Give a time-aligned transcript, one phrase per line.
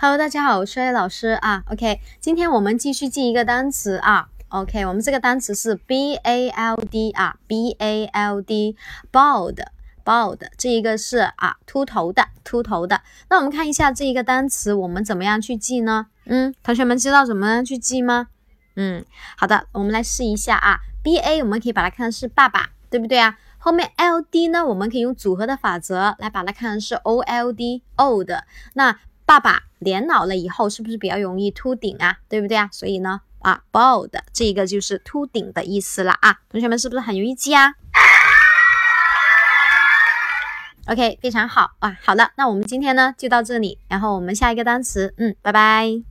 [0.00, 1.64] Hello，大家好，我是老师啊。
[1.72, 4.28] OK，今天我们继续记一个单词啊。
[4.46, 13.00] OK，我们这个单词是 B A L D 啊，B A L D，bald，bald，这一个是啊，秃头的，秃头的。
[13.28, 16.06] 那我们看一下这一个单词，我们怎么样去记呢？
[16.26, 18.28] 嗯，同学们知道怎么样去记吗？
[18.76, 19.04] 嗯，
[19.36, 20.78] 好的，我们来试一下啊。
[21.02, 23.36] B A 我们可以把它看成是爸爸，对不对啊？
[23.58, 28.30] 后面 L D 呢，我们可以用组合的法则来把它看成是 O L D，old。
[28.74, 28.96] 那
[29.28, 32.16] 爸爸年老了以后是不是比较容易秃顶啊？
[32.30, 32.70] 对不对啊？
[32.72, 36.38] 所以呢，啊，bald 这个就是秃顶的意思了啊。
[36.48, 37.74] 同学们是不是很容易记啊
[40.86, 41.98] ？OK，非常好啊。
[42.02, 46.07] 好的，那我们今天呢就到这里，然后我们下一个单词，嗯，拜拜。